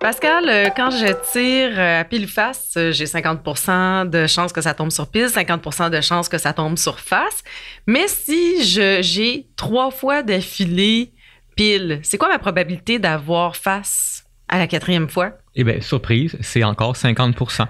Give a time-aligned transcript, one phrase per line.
[0.00, 4.60] Pascal, euh, quand je tire euh, à pile face, euh, j'ai 50% de chances que
[4.60, 7.42] ça tombe sur pile, 50% de chances que ça tombe sur face.
[7.88, 11.10] Mais si j'ai trois fois d'affilée
[11.56, 15.32] pile, c'est quoi ma probabilité d'avoir face à la quatrième fois?
[15.56, 17.66] Eh bien, surprise, c'est encore 50%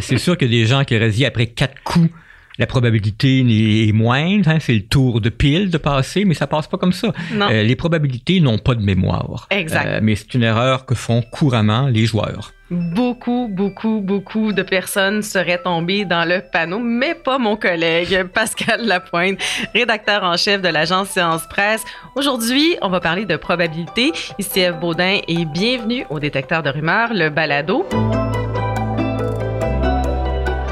[0.00, 2.10] C'est sûr que des gens qui auraient après quatre coups,
[2.58, 6.66] la probabilité est moindre, hein, c'est le tour de pile de passer, mais ça passe
[6.66, 7.12] pas comme ça.
[7.32, 9.46] Euh, les probabilités n'ont pas de mémoire.
[9.50, 9.86] Exact.
[9.86, 12.52] Euh, mais c'est une erreur que font couramment les joueurs.
[12.70, 18.84] Beaucoup, beaucoup, beaucoup de personnes seraient tombées dans le panneau, mais pas mon collègue Pascal
[18.86, 19.38] Lapointe,
[19.72, 21.84] rédacteur en chef de l'agence Science Presse.
[22.16, 24.12] Aujourd'hui, on va parler de probabilité.
[24.38, 27.86] Ici Eve Baudin et bienvenue au détecteur de rumeurs, le balado.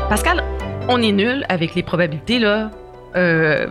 [0.08, 0.42] Pascal,
[0.88, 2.70] on est nul avec les probabilités, là.
[3.16, 3.68] Euh,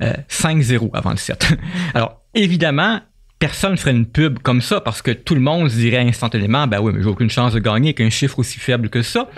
[0.02, 1.50] 5-0 euh, avant le 7.
[1.94, 3.02] Alors, évidemment,
[3.40, 6.68] personne ne ferait une pub comme ça parce que tout le monde se dirait instantanément,
[6.68, 9.30] ben oui, mais j'ai aucune chance de gagner avec un chiffre aussi faible que ça.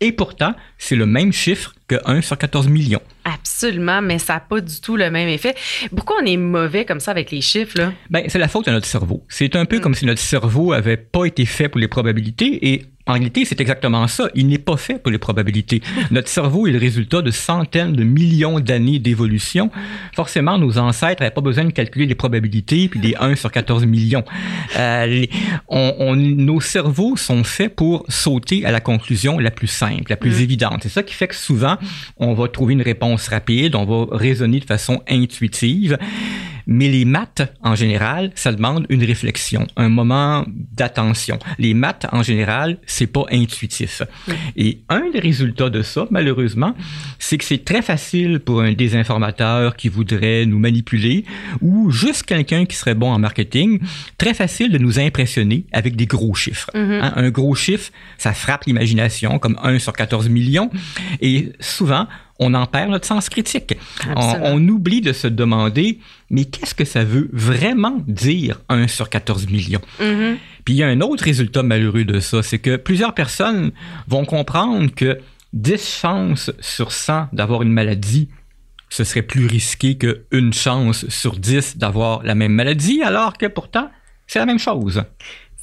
[0.00, 3.02] Et pourtant, c'est le même chiffre que 1 sur 14 millions.
[3.24, 5.54] Absolument, mais ça n'a pas du tout le même effet.
[5.94, 7.78] Pourquoi on est mauvais comme ça avec les chiffres?
[7.78, 7.92] Là?
[8.10, 9.24] Ben, c'est la faute de notre cerveau.
[9.28, 9.80] C'est un peu mm.
[9.80, 13.60] comme si notre cerveau avait pas été fait pour les probabilités et en réalité, c'est
[13.60, 14.28] exactement ça.
[14.34, 15.82] Il n'est pas fait pour les probabilités.
[16.12, 19.70] Notre cerveau est le résultat de centaines de millions d'années d'évolution.
[20.14, 23.86] Forcément, nos ancêtres n'avaient pas besoin de calculer les probabilités puis des 1 sur 14
[23.86, 24.24] millions.
[24.76, 25.26] Euh,
[25.68, 30.38] on, nos cerveaux sont faits pour sauter à la conclusion la plus simple, la plus
[30.38, 30.42] mm.
[30.42, 30.80] évidente.
[30.82, 31.78] C'est ça qui fait que souvent,
[32.18, 35.98] on va trouver une réponse rapide, on va raisonner de façon intuitive.
[36.66, 41.38] Mais les maths, en général, ça demande une réflexion, un moment d'attention.
[41.58, 44.02] Les maths, en général, c'est pas intuitif.
[44.56, 46.74] Et un des résultats de ça, malheureusement,
[47.18, 51.24] c'est que c'est très facile pour un désinformateur qui voudrait nous manipuler
[51.60, 53.80] ou juste quelqu'un qui serait bon en marketing,
[54.18, 56.70] très facile de nous impressionner avec des gros chiffres.
[56.74, 57.00] Mm-hmm.
[57.02, 60.70] Hein, un gros chiffre, ça frappe l'imagination comme 1 sur 14 millions.
[61.20, 62.06] Et souvent,
[62.42, 63.76] on en perd notre sens critique.
[64.16, 65.98] On, oublie de se demander,
[66.30, 69.80] mais qu'est-ce que ça veut vraiment dire 1 sur 14 millions?
[70.00, 70.36] Mm-hmm.
[70.64, 73.72] Puis il y a un autre résultat malheureux de ça, c'est que plusieurs personnes
[74.08, 75.18] vont comprendre que
[75.52, 78.28] 10 chances sur 100 d'avoir une maladie,
[78.88, 83.90] ce serait plus risqué qu'une chance sur 10 d'avoir la même maladie, alors que pourtant,
[84.26, 85.02] c'est la même chose.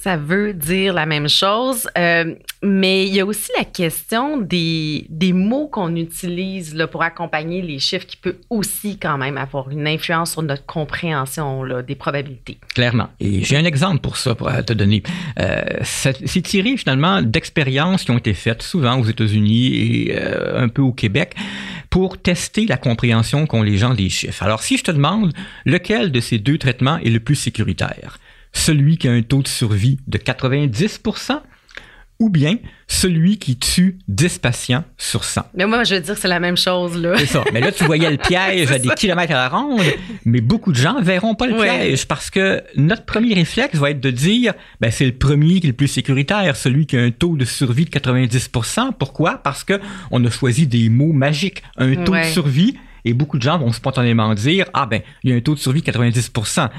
[0.02, 5.04] Ça veut dire la même chose, euh, mais il y a aussi la question des,
[5.10, 9.68] des mots qu'on utilise là, pour accompagner les chiffres qui peut aussi quand même avoir
[9.68, 12.56] une influence sur notre compréhension là, des probabilités.
[12.74, 13.10] Clairement.
[13.20, 15.02] Et j'ai un exemple pour ça, pour te donner.
[15.38, 20.68] Euh, c'est tiré finalement d'expériences qui ont été faites souvent aux États-Unis et euh, un
[20.68, 21.34] peu au Québec
[21.90, 24.42] pour tester la compréhension qu'ont les gens des chiffres.
[24.42, 25.34] Alors si je te demande
[25.66, 28.18] lequel de ces deux traitements est le plus sécuritaire,
[28.52, 31.40] celui qui a un taux de survie de 90%
[32.20, 32.56] ou bien
[32.86, 35.42] celui qui tue 10 patients sur 100.
[35.54, 37.16] Mais moi, je veux dire que c'est la même chose, là.
[37.16, 37.42] C'est ça.
[37.52, 39.80] Mais là, tu voyais le piège à des kilomètres à la ronde,
[40.26, 44.00] mais beaucoup de gens verront pas le piège parce que notre premier réflexe va être
[44.00, 47.10] de dire, ben, c'est le premier qui est le plus sécuritaire, celui qui a un
[47.10, 49.38] taux de survie de 90% Pourquoi?
[49.38, 49.80] Parce que
[50.10, 51.62] on a choisi des mots magiques.
[51.78, 55.32] Un taux de survie, et beaucoup de gens vont spontanément dire, ah ben, il y
[55.32, 56.32] a un taux de survie de 90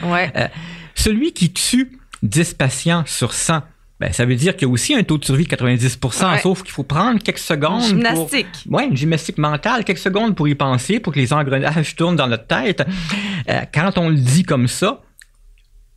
[0.04, 0.32] ouais.
[0.36, 0.48] Euh,
[0.96, 3.62] celui qui tue 10 patients sur 100,
[4.00, 6.64] ben, ça veut dire qu'il y a aussi un taux de survie de 90% sauf
[6.64, 7.84] qu'il faut prendre quelques secondes.
[7.84, 8.48] Une gymnastique.
[8.68, 12.28] Oui, une gymnastique mentale, quelques secondes pour y penser, pour que les engrenages tournent dans
[12.28, 12.84] notre tête.
[13.48, 15.02] Euh, quand on le dit comme ça,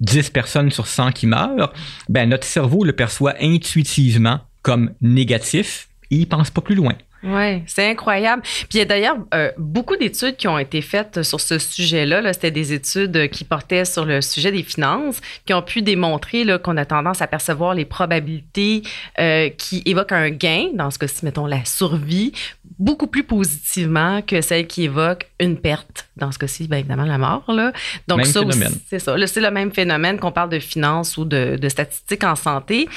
[0.01, 1.73] 10 personnes sur 100 qui meurent,
[2.11, 6.95] ben, notre cerveau le perçoit intuitivement comme négatif et il pense pas plus loin.
[7.25, 8.43] Oui, c'est incroyable.
[8.43, 12.21] Puis il y a d'ailleurs euh, beaucoup d'études qui ont été faites sur ce sujet-là.
[12.21, 16.45] -là, C'était des études qui portaient sur le sujet des finances, qui ont pu démontrer
[16.63, 18.83] qu'on a tendance à percevoir les probabilités
[19.19, 22.33] euh, qui évoquent un gain, dans ce cas-ci, mettons la survie,
[22.79, 27.19] beaucoup plus positivement que celles qui évoquent une perte, dans ce cas-ci, bien évidemment la
[27.19, 27.45] mort.
[27.49, 27.73] Là.
[28.09, 28.41] Donc même ça
[28.89, 29.15] c'est ça.
[29.27, 32.89] C'est le même phénomène qu'on parle de finances ou de, de statistiques en santé.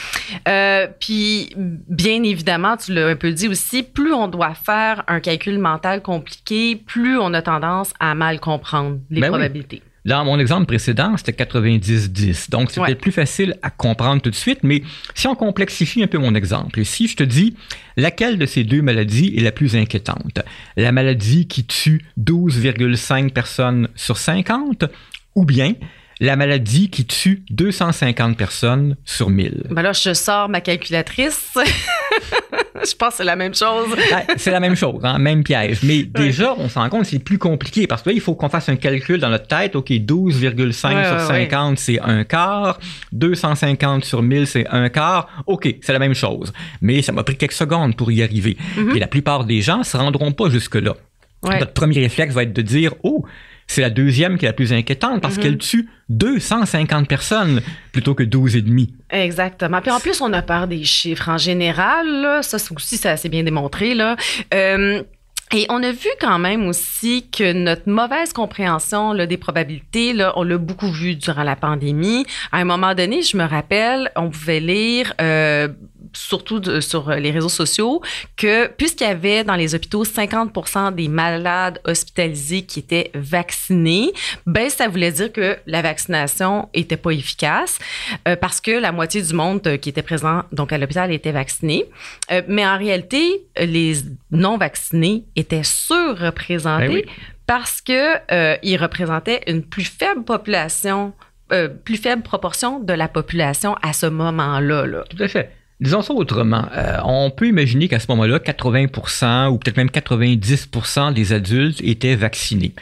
[0.48, 5.20] Euh, puis bien évidemment, tu l'as un peu dit aussi, plus on doit faire un
[5.20, 9.82] calcul mental compliqué, plus on a tendance à mal comprendre les ben probabilités.
[10.08, 12.50] Dans mon exemple précédent, c'était 90-10.
[12.50, 14.60] Donc, c'était plus facile à comprendre tout de suite.
[14.64, 14.82] Mais
[15.14, 17.58] si on complexifie un peu mon exemple, si je te dis
[17.98, 20.40] laquelle de ces deux maladies est la plus inquiétante,
[20.78, 24.86] la maladie qui tue 12,5 personnes sur 50
[25.36, 25.74] ou bien
[26.20, 29.68] la maladie qui tue 250 personnes sur 1000.
[29.70, 31.54] Ben là, je sors ma calculatrice.
[32.76, 33.88] je pense que c'est la même chose.
[34.38, 35.80] c'est la même chose, hein, même piège.
[35.84, 38.36] Mais déjà, on se rend compte que c'est plus compliqué parce que là, il faut
[38.36, 39.76] qu'on fasse un calcul dans notre tête.
[39.76, 42.80] OK, 12,5 sur 50, c'est un quart.
[43.12, 45.28] 250 sur 1000, c'est un quart.
[45.46, 46.52] OK, c'est la même chose.
[46.82, 48.58] Mais ça m'a pris quelques secondes pour y arriver.
[48.76, 48.96] Mm-hmm.
[48.96, 50.96] Et la plupart des gens ne se rendront pas jusque-là.
[51.44, 53.26] Notre premier réflexe va être de dire, oh,
[53.68, 55.44] c'est la deuxième qui est la plus inquiétante parce mhm.
[55.44, 57.62] qu'elle tue 250 personnes
[57.92, 58.94] plutôt que 12 et demi.
[59.10, 59.82] Exactement.
[59.82, 62.08] Puis en plus, on a peur des chiffres en général.
[62.08, 62.42] Là.
[62.42, 63.94] Ça aussi, c'est assez bien démontré.
[63.94, 64.16] Là.
[64.54, 65.04] Euh,
[65.54, 70.34] et on a vu quand même aussi que notre mauvaise compréhension là, des probabilités, là,
[70.36, 72.26] on l'a beaucoup vu durant la pandémie.
[72.52, 75.70] À un moment donné, je me rappelle, on pouvait lire euh,
[76.14, 78.02] surtout sur les réseaux sociaux,
[78.36, 84.12] que puisqu'il y avait dans les hôpitaux 50 des malades hospitalisés qui étaient vaccinés,
[84.46, 87.80] ben ça voulait dire que la vaccination était pas efficace
[88.28, 91.32] euh, parce que la moitié du monde euh, qui était présent donc à l'hôpital était
[91.32, 91.86] vacciné.
[92.32, 93.96] Euh, mais en réalité, les
[94.32, 97.14] non vaccinés étaient surreprésentés ben
[97.46, 98.18] parce que
[98.62, 101.14] ils représentaient une plus faible population
[101.86, 104.86] plus faible proportion de la population à ce moment-là.
[104.86, 105.06] Là.
[105.10, 105.57] Tout à fait.
[105.80, 106.66] Disons ça autrement.
[106.76, 112.16] Euh, on peut imaginer qu'à ce moment-là, 80% ou peut-être même 90% des adultes étaient
[112.16, 112.74] vaccinés.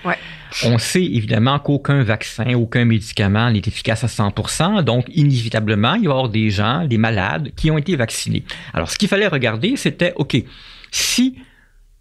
[0.64, 6.06] On sait évidemment qu'aucun vaccin, aucun médicament n'est efficace à 100% donc inévitablement, il va
[6.06, 8.46] y avoir des gens, des malades qui ont été vaccinés.
[8.74, 10.38] Alors, ce qu'il fallait regarder, c'était, OK,
[10.92, 11.38] si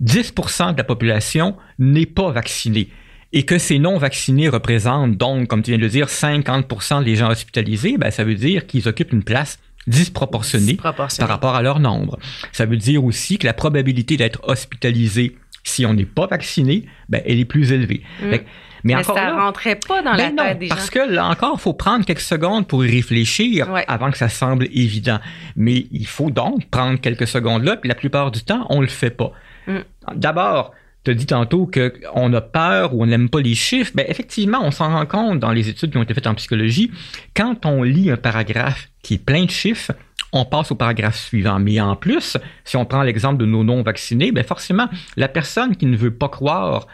[0.00, 2.88] 10% de la population n'est pas vaccinée,
[3.32, 7.31] et que ces non-vaccinés représentent donc, comme tu viens de le dire, 50% des gens
[7.31, 12.19] hospitalisés, ben, ça veut dire qu'ils occupent une place disproportionnée par rapport à leur nombre.
[12.52, 17.22] Ça veut dire aussi que la probabilité d'être hospitalisé si on n'est pas vacciné, ben,
[17.25, 18.02] elle est plus élevée.
[18.22, 18.36] Mm.
[18.84, 21.60] mais, encore ça rentrait pas dans la ben tête des parce que là encore, il
[21.60, 25.20] faut prendre quelques secondes pour y réfléchir avant que ça semble évident.
[25.56, 28.86] Mais il faut donc prendre quelques secondes là, puis la plupart du temps, on le
[28.86, 29.32] fait pas.
[29.66, 29.78] Mm.
[30.16, 30.72] D'abord,
[31.05, 33.93] tu as dit tantôt qu'on a peur ou on n'aime pas les chiffres.
[33.95, 36.91] Ben, effectivement, on s'en rend compte dans les études qui ont été faites en psychologie.
[37.37, 39.93] Quand on lit un paragraphe qui est plein de chiffres,
[40.33, 41.59] on passe au paragraphe suivant.
[41.61, 45.87] Mais en plus, si on prend l'exemple de nos non-vaccinés, ben forcément, la personne qui
[45.87, 46.87] ne veut pas croire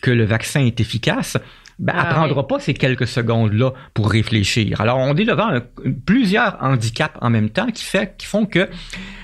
[0.00, 1.36] que le vaccin est efficace,
[1.78, 4.80] ben, elle ne ah prendra pas ces quelques secondes-là pour réfléchir.
[4.80, 5.60] Alors, on est devant
[6.06, 8.68] plusieurs handicaps en même temps qui, fait, qui font que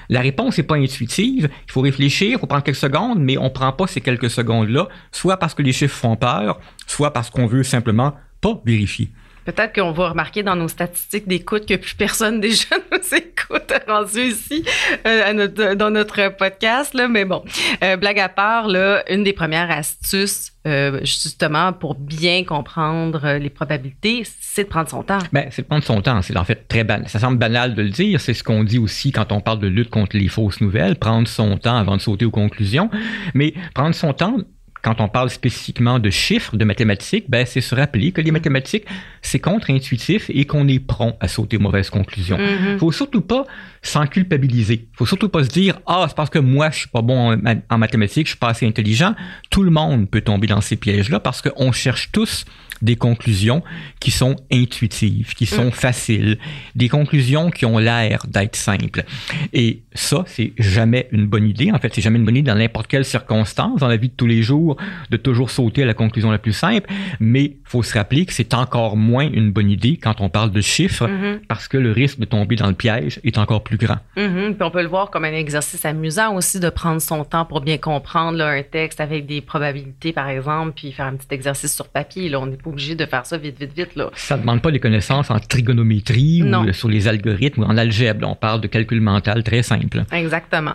[0.09, 1.49] la réponse n'est pas intuitive.
[1.67, 4.31] Il faut réfléchir, il faut prendre quelques secondes, mais on ne prend pas ces quelques
[4.31, 9.11] secondes-là, soit parce que les chiffres font peur, soit parce qu'on veut simplement pas vérifier.
[9.45, 13.35] Peut-être qu'on va remarquer dans nos statistiques d'écoute que plus personne déjà nous écoute
[13.89, 14.65] rendu ici
[15.07, 16.97] euh, dans notre podcast.
[17.11, 17.43] Mais bon,
[17.83, 23.51] euh, blague à part, là, une des premières astuces euh, justement pour bien comprendre les
[23.51, 25.19] probabilités, c'est de prendre son temps.
[25.33, 26.23] Ben, c'est de prendre son temps.
[26.23, 27.09] C'est en fait très banal.
[27.09, 28.21] Ça semble banal de le dire.
[28.21, 31.29] C'est ce qu'on dit aussi quand on parle de lutte contre les fausses nouvelles, prendre
[31.29, 32.91] son temps avant de sauter aux conclusions.
[33.35, 34.39] Mais prendre son temps,
[34.85, 38.35] quand on parle spécifiquement de chiffres, de mathématiques, ben, c'est se rappeler que les mm.
[38.35, 38.85] mathématiques,
[39.23, 42.37] c'est contre-intuitif et qu'on est prompt à sauter mauvaises conclusions.
[42.39, 42.79] Il mm-hmm.
[42.79, 43.47] faut surtout pas
[43.81, 44.87] s'en culpabiliser.
[44.93, 47.79] faut surtout pas se dire, ah, c'est parce que moi, je suis pas bon en,
[47.79, 49.15] mathématiques, je suis pas assez intelligent.
[49.51, 52.45] Tout le monde peut tomber dans ces pièges-là parce qu'on cherche tous
[52.85, 53.63] des conclusions
[53.99, 55.73] qui sont intuitives, qui sont mm.
[55.73, 56.39] faciles,
[56.75, 59.05] des conclusions qui ont l'air d'être simples.
[59.53, 61.73] Et ça, c'est jamais une bonne idée.
[61.73, 64.15] En fait, c'est jamais une bonne idée dans n'importe quelle circonstance dans la vie de
[64.15, 64.77] tous les jours
[65.11, 66.89] de toujours sauter à la conclusion la plus simple.
[67.21, 70.61] Mais faut se rappeler que c'est encore moins une bonne idée quand on parle de
[70.61, 71.47] chiffres mm-hmm.
[71.49, 73.99] parce que le risque de tomber dans le piège est encore plus grand.
[74.17, 74.55] Mm-hmm.
[74.55, 77.61] Puis on peut le voir comme un exercice amusant aussi de prendre son temps pour
[77.63, 81.89] bien comprendre un texte avec des probabilités, par exemple, puis faire un petit exercice sur
[81.89, 82.29] papier.
[82.29, 83.95] Là, on n'est pas obligé de faire ça vite, vite, vite.
[83.97, 84.11] Là.
[84.15, 86.63] Ça ne demande pas des connaissances en trigonométrie Non.
[86.65, 88.27] ou sur les algorithmes ou en algèbre.
[88.29, 90.05] On parle de calcul mental très simple.
[90.13, 90.75] Exactement.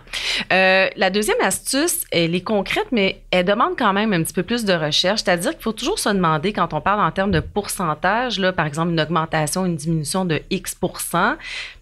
[0.51, 4.43] Euh, la deuxième astuce, elle est concrète, mais elle demande quand même un petit peu
[4.43, 5.21] plus de recherche.
[5.23, 8.65] C'est-à-dire qu'il faut toujours se demander, quand on parle en termes de pourcentage, là, par
[8.65, 10.75] exemple, une augmentation, une diminution de X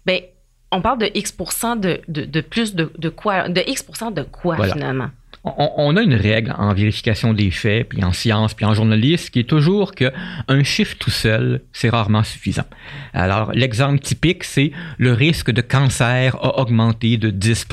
[0.06, 0.20] ben
[0.70, 1.34] on parle de X
[1.78, 3.48] de, de, de plus de, de quoi?
[3.48, 4.74] De X de quoi, Voilà.
[4.74, 5.10] finalement?
[5.58, 9.30] On, on a une règle en vérification des faits, puis en science, puis en journalisme,
[9.30, 10.12] qui est toujours que
[10.48, 12.64] un chiffre tout seul, c'est rarement suffisant.
[13.12, 17.66] Alors, l'exemple typique, c'est le risque de cancer a augmenté de 10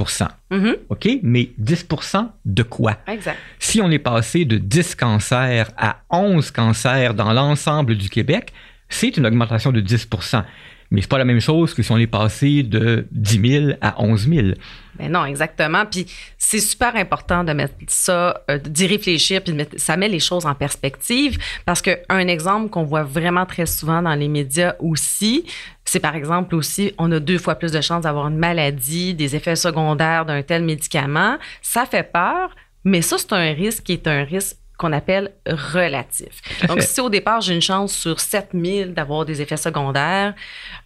[0.51, 0.75] Mhm.
[0.89, 1.10] OK?
[1.24, 2.98] Mais 10% de quoi?
[3.08, 3.38] Exact.
[3.60, 8.53] Si on est passé de 10 cancers à 11 cancers dans l'ensemble du Québec,
[8.89, 10.08] c'est une augmentation de 10
[10.95, 14.01] Mais c'est pas la même chose que si on est passé de 10 000 à
[14.01, 14.47] 11 000.
[14.97, 15.85] Ben non, exactement.
[15.85, 16.05] Puis
[16.37, 20.55] c'est super important de mettre ça, euh, d'y réfléchir, puis ça met les choses en
[20.55, 21.37] perspective.
[21.65, 25.43] Parce que un exemple qu'on voit vraiment très souvent dans les médias aussi,
[25.83, 29.35] c'est par exemple aussi, on a deux fois plus de chances d'avoir une maladie, des
[29.35, 31.35] effets secondaires d'un tel médicament.
[31.61, 36.41] Ça fait peur, mais ça, c'est un risque qui est un risque qu'on appelle relatif.
[36.67, 40.34] Donc, si au départ, j'ai une chance sur 7000 d'avoir des effets secondaires,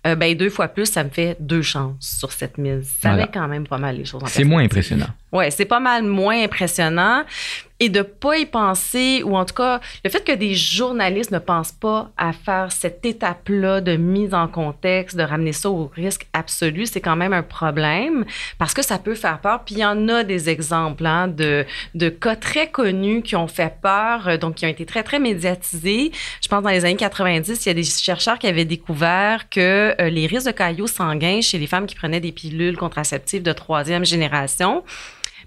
[0.06, 2.82] euh, ben deux fois plus, ça me fait deux chances sur 7000.
[2.84, 3.26] Ça Voilà.
[3.26, 5.08] met quand même pas mal les choses en C'est moins impressionnant.
[5.32, 7.24] Ouais, c'est pas mal moins impressionnant.
[7.80, 11.40] Et de pas y penser, ou en tout cas, le fait que des journalistes ne
[11.40, 16.28] pensent pas à faire cette étape-là de mise en contexte, de ramener ça au risque
[16.34, 18.26] absolu, c'est quand même un problème
[18.58, 19.64] parce que ça peut faire peur.
[19.66, 23.48] Puis il y en a des exemples hein, de, de cas très connus qui ont
[23.48, 26.12] fait peur, euh, donc qui ont été très, très médiatisés.
[26.42, 29.96] Je pense dans les années 90, il y a des chercheurs qui avaient découvert que
[30.00, 33.54] euh, les risques de caillots sanguins chez les femmes qui prenaient des pilules contraceptives de
[33.54, 34.84] troisième génération,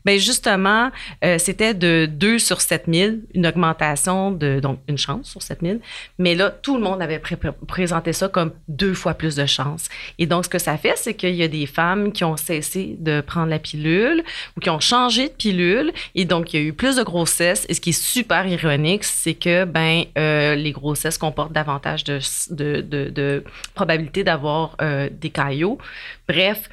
[0.04, 0.90] ben justement,
[1.25, 5.80] euh, c'était de 2 sur 7000, une augmentation de, donc une chance sur 7000.
[6.18, 9.47] Mais là, tout le monde avait pré- pré- présenté ça comme deux fois plus de
[9.47, 9.88] chance.
[10.18, 12.97] Et donc, ce que ça fait, c'est qu'il y a des femmes qui ont cessé
[12.99, 14.23] de prendre la pilule
[14.56, 15.92] ou qui ont changé de pilule.
[16.14, 17.66] Et donc, il y a eu plus de grossesses.
[17.68, 22.18] Et ce qui est super ironique, c'est que, ben, euh, les grossesses comportent davantage de,
[22.50, 23.44] de, de, de
[23.75, 25.78] probabilité d'avoir euh, des caillots.
[26.28, 26.68] Bref,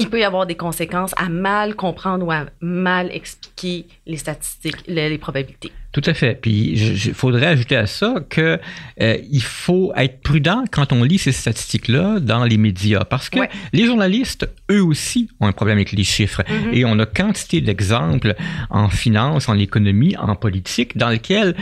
[0.00, 4.76] il peut y avoir des conséquences à mal comprendre ou à mal expliquer les statistiques,
[4.86, 5.70] les, les probabilités.
[5.92, 6.38] Tout à fait.
[6.40, 8.60] Puis il faudrait ajouter à ça que
[9.00, 13.40] euh, il faut être prudent quand on lit ces statistiques-là dans les médias, parce que
[13.40, 13.50] Ouais.
[13.72, 16.42] les journalistes, eux aussi, ont un problème avec les chiffres.
[16.48, 16.74] Mhm.
[16.74, 18.34] Et on a quantité d'exemples
[18.70, 21.56] en finance, en économie, en politique, dans lesquels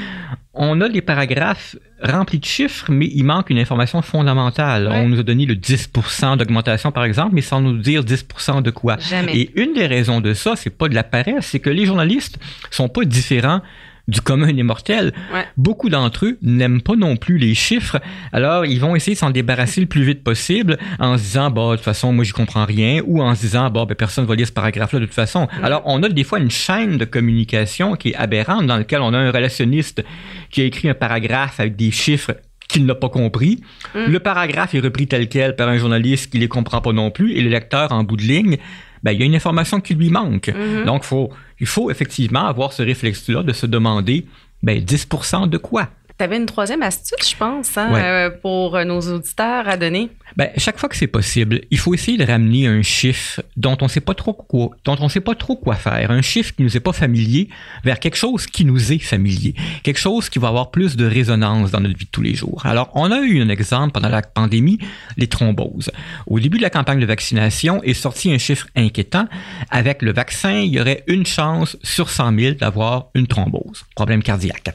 [0.59, 4.89] on a des paragraphes remplis de chiffres, mais il manque une information fondamentale.
[4.89, 4.99] Ouais.
[4.99, 8.71] On nous a donné le 10% d'augmentation, par exemple, mais sans nous dire 10% de
[8.71, 8.97] quoi.
[8.99, 9.37] Jamais.
[9.37, 12.39] Et une des raisons de ça, c'est pas de la paresse, c'est que les journalistes
[12.71, 13.61] sont pas différents
[14.09, 15.13] du commun des mortels.
[15.33, 15.45] Ouais.
[15.57, 18.01] Beaucoup d'entre eux n'aiment pas non plus les chiffres,
[18.33, 21.71] alors ils vont essayer de s'en débarrasser le plus vite possible en se disant, bah,
[21.73, 24.35] de toute façon, moi, j'y comprends rien, ou en se disant, bah, ben, personne va
[24.35, 25.47] lire ce paragraphe-là de toute façon.
[25.63, 29.13] Alors, on a des fois une chaîne de communication qui est aberrante, dans laquelle on
[29.13, 30.03] a un relationniste
[30.51, 32.33] qui a écrit un paragraphe avec des chiffres
[32.69, 33.63] qu'il n'a pas compris.
[33.95, 34.07] Mm.
[34.07, 37.33] Le paragraphe est repris tel quel par un journaliste qui les comprend pas non plus,
[37.33, 38.57] et le lecteur, en bout de ligne,
[39.03, 40.49] ben, il y a une information qui lui manque.
[40.49, 40.85] Mhm.
[40.85, 44.27] Donc, faut, il faut effectivement avoir ce réflexe-là de se demander,
[44.63, 45.89] ben, 10% de quoi?
[46.19, 48.03] Tu avais une troisième astuce, je pense, hein, Ouais.
[48.03, 50.11] euh, pour euh, nos auditeurs à donner?
[50.37, 53.89] Ben, chaque fois que c'est possible, il faut essayer de ramener un chiffre dont on
[53.89, 56.77] sait pas trop quoi, dont on sait pas trop quoi faire, un chiffre qui nous
[56.77, 57.49] est pas familier
[57.85, 61.71] vers quelque chose qui nous est familier, quelque chose qui va avoir plus de résonance
[61.71, 62.61] dans notre vie de tous les jours.
[62.67, 64.79] Alors, on a eu un exemple pendant la pandémie,
[65.17, 65.91] les thromboses.
[66.27, 69.27] Au début de la campagne de vaccination est sorti un chiffre inquiétant.
[69.71, 74.23] Avec le vaccin, il y aurait une chance sur 100 000 d'avoir une thrombose, problème
[74.23, 74.75] cardiaque.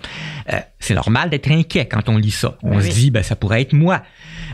[0.52, 2.58] Euh, c'est normal d'être inquiet quand on lit ça.
[2.64, 2.94] On Ben se oui.
[2.94, 4.04] dit, ben, ça pourrait être moi.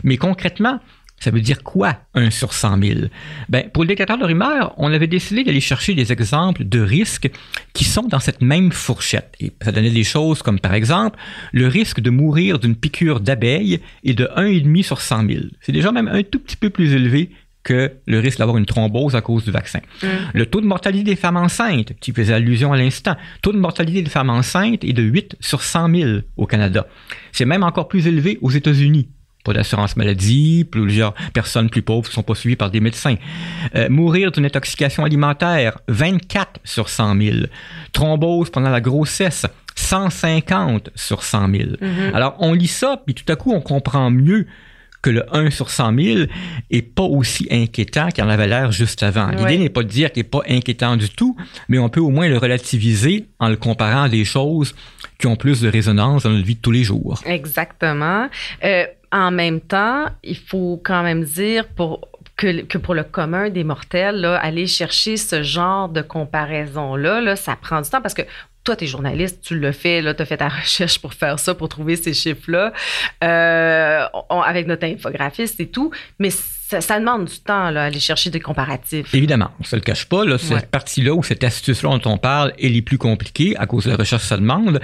[0.02, 0.80] Mais concrètement,
[1.18, 3.00] ça veut dire quoi, 1 sur 100 000?
[3.50, 7.30] Ben, pour le détecteur de rumeurs, on avait décidé d'aller chercher des exemples de risques
[7.74, 9.34] qui sont dans cette même fourchette.
[9.38, 11.18] Et ça donnait des choses comme, par exemple,
[11.52, 15.40] le risque de mourir d'une piqûre d'abeille est de 1,5 sur 100 000.
[15.60, 17.30] C'est déjà même un tout petit peu plus élevé
[17.70, 19.78] que le risque d'avoir une thrombose à cause du vaccin.
[20.34, 24.02] Le taux de mortalité des femmes enceintes, qui faisait allusion à l'instant, taux de mortalité
[24.02, 26.88] des femmes enceintes est de 8 sur 100 000 au Canada.
[27.30, 29.08] C'est même encore plus élevé aux États-Unis.
[29.44, 33.14] Pas d'assurance maladie, plusieurs personnes plus pauvres sont pas suivies par des médecins.
[33.76, 37.36] Euh, mourir d'une intoxication alimentaire, 24 sur 100 000.
[37.92, 39.46] Thrombose pendant la grossesse,
[39.76, 41.62] 150 sur 100 000.
[41.80, 42.14] Mhm.
[42.14, 44.46] Alors, on lit ça, puis tout à coup, on comprend mieux
[45.02, 46.20] que le 1 sur 100 000
[46.70, 49.28] est pas aussi inquiétant qu'il en avait l'air juste avant.
[49.28, 51.36] L'idée n'est pas de dire qu'il n'est pas inquiétant du tout,
[51.68, 54.74] mais on peut au moins le relativiser en le comparant à des choses
[55.18, 57.20] qui ont plus de résonance dans notre vie de tous les jours.
[57.24, 58.28] Exactement.
[58.64, 63.50] Euh, en même temps, il faut quand même dire pour que, que, pour le commun
[63.50, 68.14] des mortels, là, aller chercher ce genre de comparaison-là, là, ça prend du temps parce
[68.14, 68.22] que
[68.64, 71.54] toi, tu es journaliste, tu le fais, tu as fait ta recherche pour faire ça,
[71.54, 72.72] pour trouver ces chiffres-là,
[73.24, 74.04] euh,
[74.44, 76.30] avec notre infographiste et tout, mais
[76.78, 79.12] ça, demande du temps, là, aller chercher des comparatifs.
[79.12, 80.24] Évidemment, on ne se le cache pas.
[80.24, 83.86] Là, cette partie-là ou cette astuce-là dont on parle est les plus compliquée à cause
[83.86, 84.80] de la recherche que ça demande.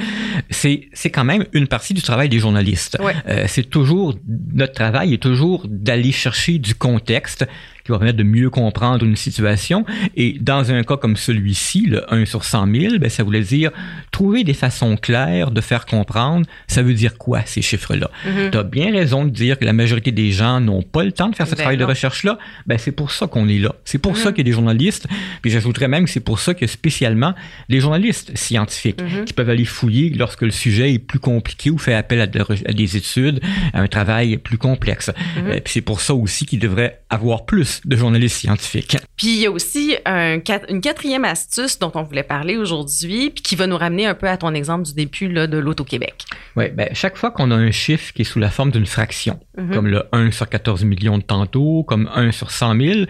[0.51, 2.99] C'est, c'est quand même une partie du travail des journalistes.
[3.29, 4.17] Euh, c'est toujours,
[4.53, 7.47] notre travail est toujours d'aller chercher du contexte
[7.87, 9.87] qui va permettre de mieux comprendre une situation.
[10.17, 13.71] Et dans un cas comme celui-ci, le 1 sur 100 000, ben, ça voulait dire
[14.11, 18.11] trouver des façons claires de faire comprendre ça veut dire quoi ces chiffres-là?
[18.27, 18.51] Mm-hmm.
[18.51, 21.29] Tu as bien raison de dire que la majorité des gens n'ont pas le temps
[21.29, 22.39] de faire ce ben travail de recherche-là.
[22.67, 23.75] Ben, c'est pour ça qu'on est là.
[23.85, 24.33] C'est pour ça mm-hmm.
[24.33, 25.07] qu'il y a des journalistes.
[25.43, 27.35] Puis j'ajouterais même que c'est pour ça que spécialement
[27.69, 29.25] des journalistes scientifiques mm-hmm.
[29.25, 32.97] qui peuvent aller fouiller lorsque le sujet est plus compliqué ou fait appel à, des
[32.97, 33.41] études,
[33.73, 35.11] à un travail plus complexe.
[35.39, 38.97] Euh, puis c'est pour ça aussi qu'ils devraient avoir plus de journalistes scientifiques.
[39.17, 43.43] Puis il y a aussi un, une quatrième astuce dont on voulait parler aujourd'hui, puis
[43.43, 46.25] qui va nous ramener un peu à ton exemple du début là, de l'Auto-Québec.
[46.57, 49.41] Oui, ben, chaque fois qu'on a un chiffre qui est sous la forme d'une fraction,
[49.57, 49.71] mhm.
[49.73, 53.01] comme le 1 sur 14 millions de tantôt, comme 1 sur 100 000,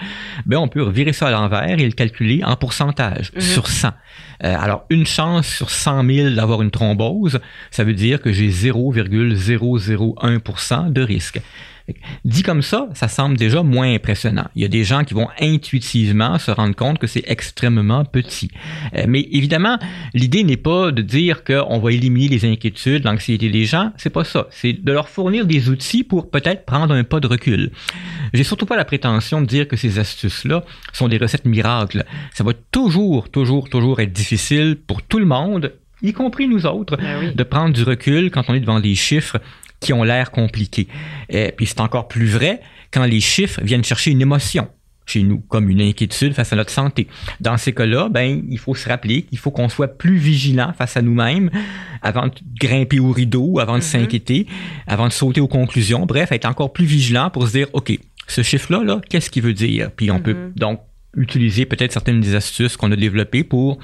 [0.46, 3.40] ben, on peut revirer ça à l'envers et le calculer en pourcentage mhm.
[3.40, 3.88] sur 100.
[4.44, 8.50] Euh, alors, une chance sur 100 000 d'avoir une thrombose, ça veut dire que j'ai
[8.50, 11.40] 0,001% de risque.
[12.25, 14.47] Dit comme ça, ça semble déjà moins impressionnant.
[14.57, 18.50] Il y a des gens qui vont intuitivement se rendre compte que c'est extrêmement petit.
[18.97, 19.78] Euh, mais évidemment,
[20.12, 23.93] l'idée n'est pas de dire qu'on va éliminer les inquiétudes, l'anxiété des gens.
[23.97, 24.49] C'est pas ça.
[24.50, 27.71] C'est de leur fournir des outils pour peut-être prendre un pas de recul.
[28.35, 32.05] J'ai surtout pas la prétention de dire que ces astuces-là sont des recettes miracles.
[32.35, 36.97] Ça va toujours, toujours, toujours être difficile pour tout le monde y compris nous autres,
[36.97, 39.38] ben de prendre du recul quand on est devant des chiffres
[39.80, 40.88] qui ont l'air compliqués.
[41.28, 42.61] Et puis c'est encore plus vrai
[42.92, 44.68] quand les chiffres viennent chercher une émotion
[45.06, 47.06] chez nous, comme une inquiétude face à notre santé.
[47.40, 50.97] Dans ces cas-là, ben, il faut se rappeler qu'il faut qu'on soit plus vigilant face
[50.97, 51.50] à nous-mêmes
[52.02, 53.83] avant de grimper au rideau, avant de mm-hmm.
[53.83, 54.47] s'inquiéter,
[54.87, 56.06] avant de sauter aux conclusions.
[56.06, 59.54] Bref, être encore plus vigilant pour se dire, OK, ce chiffre-là, là, qu'est-ce qu'il veut
[59.54, 59.92] dire?
[59.92, 60.59] Puis on peut mm-hmm.
[60.59, 60.80] donc
[61.16, 63.78] utiliser peut-être certaines des astuces qu'on a développées pour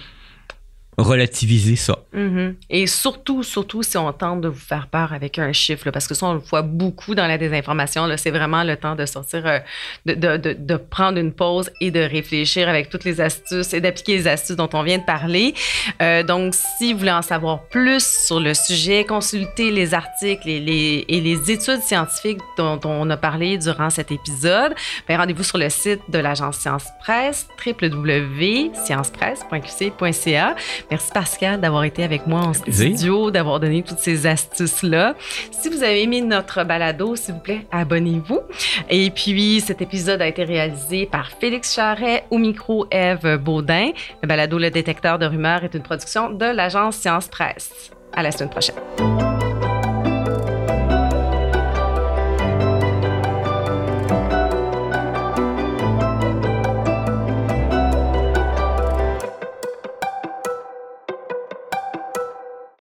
[0.99, 2.01] relativiser ça.
[2.15, 2.55] Mm-hmm.
[2.69, 6.13] Et surtout, surtout si on tente de vous faire peur avec un chiffre, parce que
[6.15, 8.07] ça, on le voit beaucoup dans la désinformation.
[8.19, 9.59] C'est vraiment le temps de sortir, euh,
[10.05, 14.19] de, de, de, prendre une pause et de réfléchir avec toutes les astuces et d'appliquer
[14.19, 15.55] les astuces dont on vient de parler.
[16.03, 20.61] Euh, donc, si vous voulez en savoir plus sur le sujet, consultez les articles et
[20.61, 24.75] les, et les études scientifiques dont, on a parlé durant cet épisode.
[25.09, 30.57] Ben, rendez-vous sur le site de l'agence Science Presse, www.sciencepresse.qc.ca.
[30.93, 35.15] Merci Pascal d'avoir été avec moi en studio, d'avoir donné toutes ces astuces-là.
[35.51, 38.41] Si vous avez aimé notre balado, s'il vous plaît, abonnez-vous.
[38.91, 43.93] Et puis, cet épisode a été réalisé par Félix Charret au micro Eve Baudin.
[44.23, 47.91] Le balado Le détecteur de rumeurs est une production de l'agence Science Presse.
[48.13, 48.75] À la semaine prochaine.